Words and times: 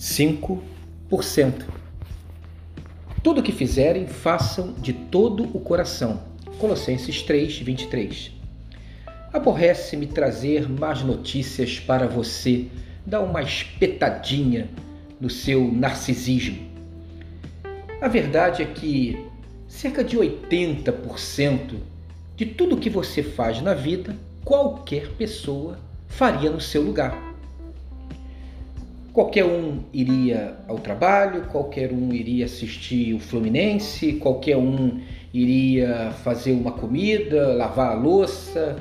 5%. 0.00 1.64
Tudo 3.22 3.40
o 3.40 3.42
que 3.42 3.52
fizerem, 3.52 4.06
façam 4.06 4.72
de 4.72 4.94
todo 4.94 5.44
o 5.54 5.60
coração. 5.60 6.22
Colossenses 6.58 7.20
3, 7.20 7.58
23. 7.58 8.32
Aborrece-me 9.30 10.06
trazer 10.06 10.66
más 10.70 11.02
notícias 11.02 11.78
para 11.78 12.06
você, 12.06 12.68
dar 13.04 13.20
uma 13.20 13.42
espetadinha 13.42 14.70
no 15.20 15.28
seu 15.28 15.70
narcisismo. 15.70 16.70
A 18.00 18.08
verdade 18.08 18.62
é 18.62 18.64
que 18.64 19.22
cerca 19.68 20.02
de 20.02 20.16
80% 20.16 21.76
de 22.34 22.46
tudo 22.46 22.78
que 22.78 22.88
você 22.88 23.22
faz 23.22 23.60
na 23.60 23.74
vida, 23.74 24.16
qualquer 24.42 25.10
pessoa 25.10 25.78
faria 26.08 26.48
no 26.50 26.60
seu 26.60 26.80
lugar. 26.80 27.29
Qualquer 29.12 29.44
um 29.44 29.80
iria 29.92 30.56
ao 30.68 30.78
trabalho, 30.78 31.46
qualquer 31.46 31.92
um 31.92 32.12
iria 32.12 32.44
assistir 32.44 33.12
o 33.12 33.18
Fluminense, 33.18 34.12
qualquer 34.14 34.56
um 34.56 35.00
iria 35.34 36.12
fazer 36.22 36.52
uma 36.52 36.70
comida, 36.70 37.52
lavar 37.54 37.90
a 37.90 37.94
louça, 37.94 38.76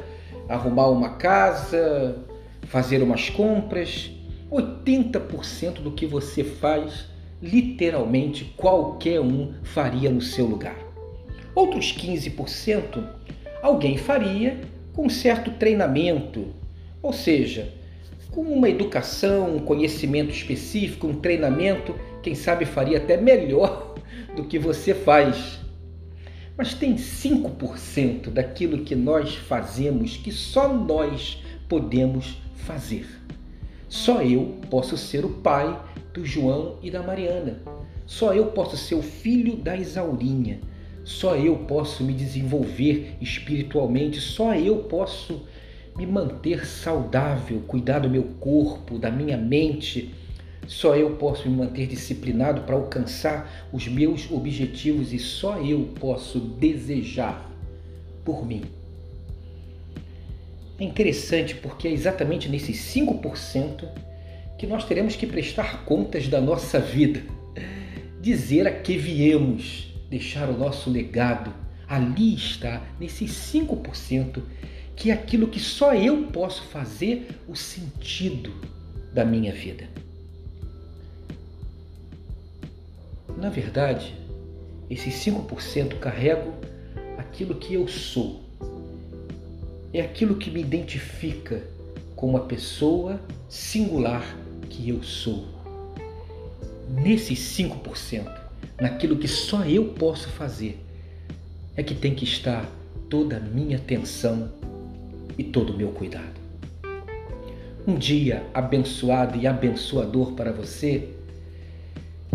arrumar 0.48 0.90
uma 0.90 1.16
casa, 1.16 2.16
fazer 2.64 3.02
umas 3.02 3.30
compras. 3.30 4.12
80% 4.52 5.82
do 5.82 5.92
que 5.92 6.06
você 6.06 6.44
faz, 6.44 7.06
literalmente 7.42 8.46
qualquer 8.56 9.20
um 9.20 9.54
faria 9.64 10.12
no 10.12 10.22
seu 10.22 10.46
lugar. 10.46 10.78
Outros 11.56 11.92
15% 11.92 13.04
alguém 13.64 13.98
faria 13.98 14.60
com 14.94 15.10
certo 15.10 15.52
treinamento, 15.52 16.48
ou 17.02 17.14
seja, 17.14 17.79
com 18.32 18.42
uma 18.42 18.70
educação, 18.70 19.56
um 19.56 19.60
conhecimento 19.60 20.32
específico, 20.32 21.08
um 21.08 21.16
treinamento, 21.16 21.96
quem 22.22 22.36
sabe 22.36 22.66
faria 22.66 22.98
até 22.98 23.18
melhor 23.18 23.96
do 24.36 24.44
que 24.44 24.60
você 24.60 24.94
faz. 24.94 25.60
Mas 26.58 26.74
tem 26.74 26.96
5% 26.96 28.30
daquilo 28.30 28.84
que 28.84 28.96
nós 28.96 29.36
fazemos 29.36 30.18
que 30.18 30.32
só 30.32 30.72
nós 30.72 31.42
podemos 31.68 32.38
fazer. 32.56 33.08
Só 33.88 34.22
eu 34.22 34.58
posso 34.70 34.98
ser 34.98 35.26
o 35.26 35.30
pai 35.30 35.80
do 36.14 36.26
João 36.26 36.78
e 36.84 36.92
da 36.92 37.02
Mariana. 37.02 37.62
Só 38.06 38.34
eu 38.34 38.48
posso 38.48 38.76
ser 38.76 38.96
o 38.96 39.02
filho 39.02 39.56
da 39.56 39.76
Isaurinha. 39.76 40.60
Só 41.04 41.36
eu 41.36 41.56
posso 41.60 42.04
me 42.04 42.14
desenvolver 42.14 43.16
espiritualmente. 43.22 44.20
Só 44.20 44.54
eu 44.54 44.78
posso 44.84 45.42
me 46.00 46.06
manter 46.06 46.66
saudável, 46.66 47.62
cuidar 47.68 48.00
do 48.00 48.10
meu 48.10 48.24
corpo, 48.40 48.98
da 48.98 49.12
minha 49.12 49.36
mente. 49.36 50.16
Só 50.66 50.96
eu 50.96 51.18
posso 51.18 51.50
me 51.50 51.58
manter 51.58 51.88
disciplinado 51.88 52.62
para 52.62 52.76
alcançar 52.76 53.68
os 53.74 53.86
meus 53.90 54.32
objetivos 54.32 55.12
e 55.12 55.20
só 55.20 55.60
eu 55.60 55.90
posso 56.00 56.40
desejar 56.40 57.52
por 58.24 58.46
mim. 58.46 58.62
É 60.80 60.86
interessante 60.86 61.56
porque 61.56 61.90
é 61.90 61.92
exatamente 61.92 62.48
nesses 62.48 62.78
5% 62.78 63.86
que 64.58 64.66
nós 64.66 64.86
teremos 64.86 65.18
que 65.18 65.28
prestar 65.28 65.84
contas 65.84 66.30
da 66.30 66.40
nossa 66.40 66.80
vida, 66.80 67.22
dizer 68.22 68.66
a 68.68 68.72
que 68.72 68.98
viemos, 68.98 69.94
deixar 70.10 70.48
o 70.50 70.58
nosso 70.58 70.90
legado. 70.90 71.54
Ali 71.86 72.36
está, 72.36 72.84
nesses 73.00 73.32
5%, 73.32 74.42
que 75.00 75.12
aquilo 75.12 75.48
que 75.48 75.62
só 75.62 75.96
eu 75.96 76.28
posso 76.28 76.62
fazer 76.64 77.30
o 77.48 77.56
sentido 77.56 78.54
da 79.14 79.24
minha 79.24 79.54
vida. 79.54 79.88
Na 83.38 83.50
verdade, 83.50 84.14
esses 84.90 85.14
5% 85.26 86.00
carrego 86.00 86.54
aquilo 87.18 87.56
que 87.56 87.76
eu 87.76 87.88
sou. 87.88 88.42
É 89.94 90.02
aquilo 90.02 90.36
que 90.36 90.52
me 90.52 90.60
identifica 90.60 91.64
como 92.14 92.36
a 92.36 92.42
pessoa 92.42 93.22
singular 93.48 94.38
que 94.70 94.90
eu 94.90 95.02
sou. 95.02 95.46
Nesses 96.90 97.40
5%, 97.40 98.30
naquilo 98.82 99.18
que 99.18 99.30
só 99.30 99.64
eu 99.64 99.94
posso 99.94 100.28
fazer, 100.28 100.78
é 101.78 101.82
que 101.82 101.96
tem 101.96 102.14
que 102.14 102.26
estar 102.26 102.70
toda 103.10 103.38
a 103.38 103.40
minha 103.40 103.78
atenção 103.78 104.52
e 105.40 105.44
todo 105.46 105.72
o 105.72 105.78
meu 105.78 105.88
cuidado. 105.88 106.38
Um 107.88 107.96
dia 107.96 108.46
abençoado 108.54 109.40
e 109.40 109.48
abençoador 109.48 110.34
para 110.34 110.52
você, 110.52 111.14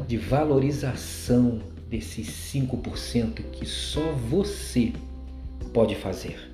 de 0.09 0.17
valorização 0.17 1.61
desses 1.91 2.27
5% 2.55 3.43
que 3.53 3.67
só 3.67 4.11
você 4.13 4.95
pode 5.75 5.95
fazer. 5.95 6.51